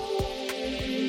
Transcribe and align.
Música 0.00 0.99